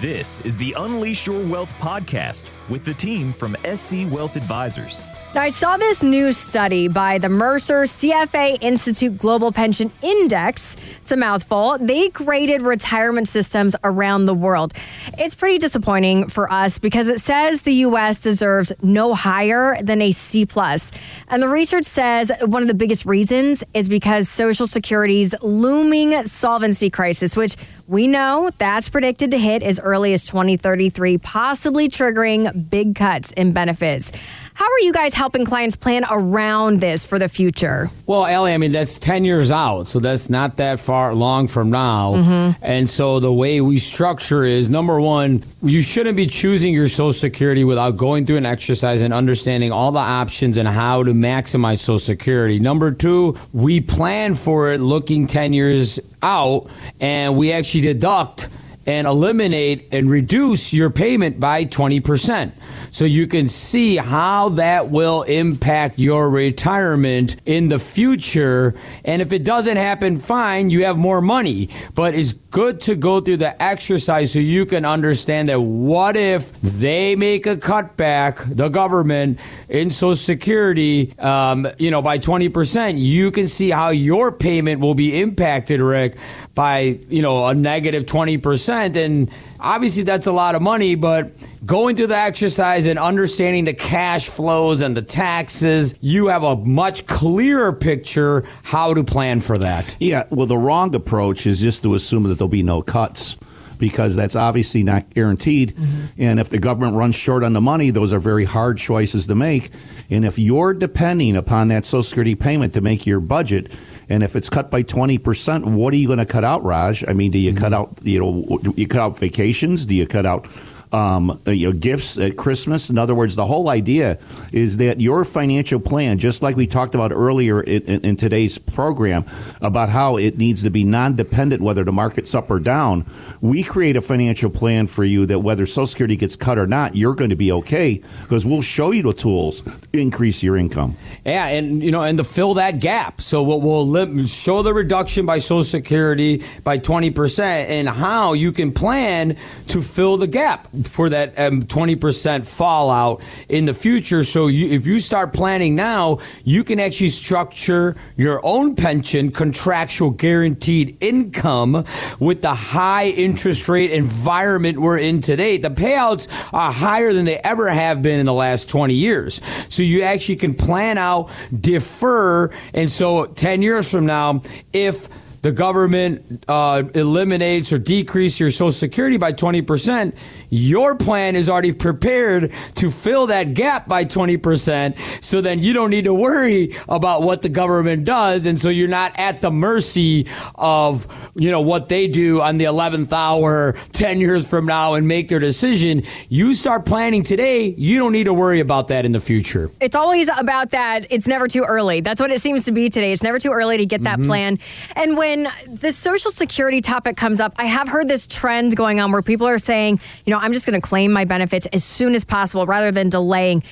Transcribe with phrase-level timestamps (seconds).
[0.00, 5.02] This is the Unleash Your Wealth podcast with the team from SC Wealth Advisors.
[5.34, 10.74] Now, I saw this new study by the Mercer CFA Institute Global Pension Index.
[11.02, 11.76] It's a mouthful.
[11.78, 14.72] They graded retirement systems around the world.
[15.18, 18.18] It's pretty disappointing for us because it says the U.S.
[18.20, 20.92] deserves no higher than a C plus.
[21.28, 26.88] And the research says one of the biggest reasons is because Social Security's looming solvency
[26.88, 27.56] crisis, which
[27.86, 33.52] we know that's predicted to hit as early as 2033, possibly triggering big cuts in
[33.52, 34.10] benefits.
[34.58, 37.90] How are you guys helping clients plan around this for the future?
[38.06, 39.84] Well, Ellie, I mean, that's 10 years out.
[39.84, 42.14] So that's not that far long from now.
[42.14, 42.64] Mm-hmm.
[42.64, 47.12] And so the way we structure is number one, you shouldn't be choosing your Social
[47.12, 51.78] Security without going through an exercise and understanding all the options and how to maximize
[51.78, 52.58] Social Security.
[52.58, 56.68] Number two, we plan for it looking 10 years out
[56.98, 58.48] and we actually deduct
[58.88, 62.52] and eliminate and reduce your payment by 20%
[62.90, 68.74] so you can see how that will impact your retirement in the future.
[69.04, 71.68] And if it doesn't happen, fine, you have more money.
[71.94, 76.58] But it's good to go through the exercise so you can understand that what if
[76.62, 83.30] they make a cutback, the government, in Social Security, um, you know, by 20%, you
[83.30, 86.16] can see how your payment will be impacted, Rick,
[86.54, 88.77] by, you know, a negative 20%.
[88.78, 91.32] And obviously that's a lot of money, but
[91.64, 96.56] going through the exercise and understanding the cash flows and the taxes, you have a
[96.56, 99.96] much clearer picture how to plan for that.
[100.00, 103.36] Yeah, well, the wrong approach is just to assume that there'll be no cuts
[103.78, 105.74] because that's obviously not guaranteed.
[105.74, 106.06] Mm-hmm.
[106.18, 109.34] And if the government runs short on the money, those are very hard choices to
[109.34, 109.70] make.
[110.10, 113.70] And if you're depending upon that Social Security payment to make your budget,
[114.08, 117.04] and if it's cut by 20%, what are you going to cut out, Raj?
[117.06, 117.62] I mean, do you mm-hmm.
[117.62, 119.86] cut out, you know, you cut out vacations?
[119.86, 120.46] Do you cut out
[120.92, 122.90] um, uh, you know, gifts at Christmas.
[122.90, 124.18] In other words, the whole idea
[124.52, 128.58] is that your financial plan, just like we talked about earlier in, in, in today's
[128.58, 129.24] program
[129.60, 133.04] about how it needs to be non-dependent whether the market's up or down,
[133.40, 136.96] we create a financial plan for you that whether Social Security gets cut or not,
[136.96, 140.96] you're going to be okay because we'll show you the tools to increase your income.
[141.24, 143.20] Yeah, and you know, and to fill that gap.
[143.20, 148.72] So we'll, we'll show the reduction by Social Security by 20% and how you can
[148.72, 149.36] plan
[149.68, 154.22] to fill the gap for that um, 20% fallout in the future.
[154.24, 160.10] So you, if you start planning now, you can actually structure your own pension contractual
[160.10, 161.84] guaranteed income
[162.18, 165.58] with the high interest rate environment we're in today.
[165.58, 169.44] The payouts are higher than they ever have been in the last 20 years.
[169.72, 175.08] So you actually can plan out, defer, and so 10 years from now, if
[175.42, 181.72] the government uh, eliminates or decreases your Social Security by 20%, your plan is already
[181.72, 184.98] prepared to fill that gap by 20%.
[185.22, 188.46] So then you don't need to worry about what the government does.
[188.46, 192.64] And so you're not at the mercy of, you know, what they do on the
[192.64, 196.02] 11th hour 10 years from now and make their decision.
[196.28, 197.74] You start planning today.
[197.76, 199.70] You don't need to worry about that in the future.
[199.80, 201.06] It's always about that.
[201.10, 202.00] It's never too early.
[202.00, 203.12] That's what it seems to be today.
[203.12, 204.28] It's never too early to get that mm-hmm.
[204.28, 204.58] plan.
[204.96, 205.27] And when
[205.66, 209.46] the Social Security topic comes up, I have heard this trend going on where people
[209.46, 212.66] are saying, you know, I'm just going to claim my benefits as soon as possible
[212.66, 213.62] rather than delaying.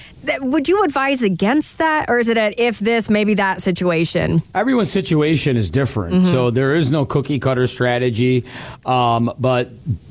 [0.41, 4.43] Would you advise against that, or is it a if this, maybe that situation?
[4.55, 6.27] Everyone's situation is different, mm-hmm.
[6.27, 8.45] so there is no cookie cutter strategy.
[8.85, 9.71] Um, but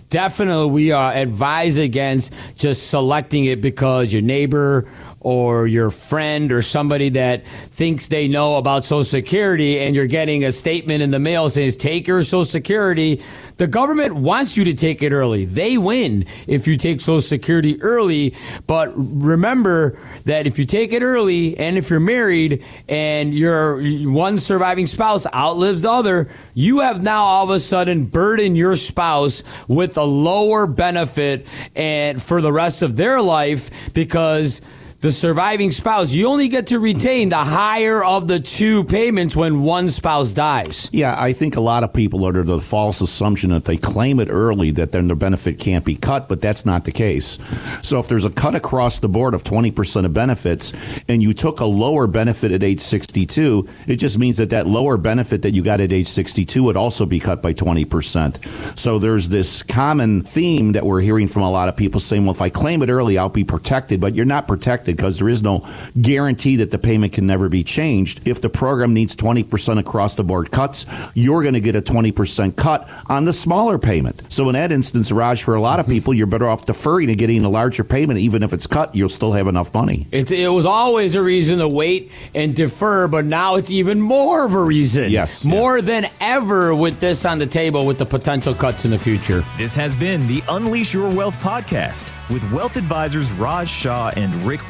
[0.10, 4.88] definitely we are advised against just selecting it because your neighbor
[5.26, 10.46] or your friend or somebody that thinks they know about Social Security and you're getting
[10.46, 13.20] a statement in the mail saying, take your Social Security.
[13.58, 15.46] The government wants you to take it early.
[15.46, 18.36] They win if you take Social Security early.
[18.68, 24.38] But remember that if you take it early and if you're married and your one
[24.38, 29.42] surviving spouse outlives the other, you have now all of a sudden burdened your spouse
[29.68, 34.62] with a lower benefit and for the rest of their life because
[35.05, 39.61] the surviving spouse, you only get to retain the higher of the two payments when
[39.61, 40.90] one spouse dies.
[40.91, 44.19] Yeah, I think a lot of people are under the false assumption that they claim
[44.19, 47.37] it early that then their benefit can't be cut, but that's not the case.
[47.84, 50.73] So if there's a cut across the board of 20% of benefits
[51.07, 54.97] and you took a lower benefit at age 62, it just means that that lower
[54.97, 58.75] benefit that you got at age 62 would also be cut by 20%.
[58.75, 62.34] So there's this common theme that we're hearing from a lot of people saying, well,
[62.34, 65.44] if I claim it early, I'll be protected, but you're not protected because there is
[65.44, 65.68] no
[66.02, 68.28] guarantee that the payment can never be changed.
[68.28, 72.56] If the program needs 20% across the board cuts, you're going to get a 20%
[72.56, 74.22] cut on the smaller payment.
[74.30, 77.18] So in that instance, Raj, for a lot of people, you're better off deferring and
[77.18, 78.20] getting a larger payment.
[78.20, 80.08] Even if it's cut, you'll still have enough money.
[80.12, 84.46] It's, it was always a reason to wait and defer, but now it's even more
[84.46, 85.12] of a reason.
[85.12, 85.46] Yes.
[85.46, 89.44] More than ever with this on the table with the potential cuts in the future.
[89.58, 94.62] This has been the Unleash Your Wealth podcast with wealth advisors Raj Shah and Rick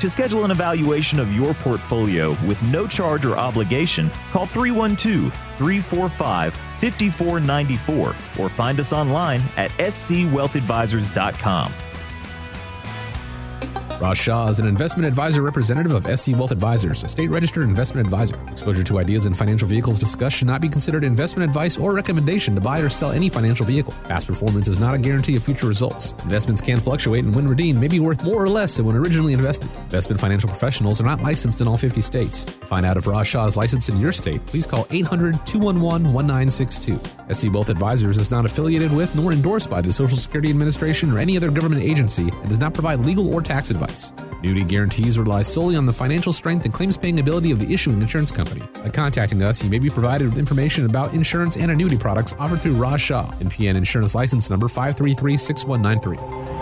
[0.00, 6.54] To schedule an evaluation of your portfolio with no charge or obligation, call 312 345
[6.54, 11.72] 5494 or find us online at scwealthadvisors.com.
[14.00, 18.06] Raj Shah is an investment advisor representative of SC Wealth Advisors, a state registered investment
[18.06, 18.40] advisor.
[18.46, 22.54] Exposure to ideas and financial vehicles discussed should not be considered investment advice or recommendation
[22.54, 23.92] to buy or sell any financial vehicle.
[24.04, 26.12] Past performance is not a guarantee of future results.
[26.22, 29.32] Investments can fluctuate and when redeemed may be worth more or less than when originally
[29.32, 29.68] invested.
[29.86, 32.44] Investment financial professionals are not licensed in all 50 states.
[32.44, 36.12] To find out if Raj Shah is licensed in your state, please call 800 211
[36.14, 37.00] 1962.
[37.34, 41.18] SC Wealth Advisors is not affiliated with nor endorsed by the Social Security Administration or
[41.18, 43.87] any other government agency and does not provide legal or tax advice.
[44.38, 48.00] Annuity guarantees rely solely on the financial strength and claims paying ability of the issuing
[48.00, 48.62] insurance company.
[48.82, 52.60] By contacting us, you may be provided with information about insurance and annuity products offered
[52.60, 56.57] through Raj Shah, NPN Insurance License Number 5336193.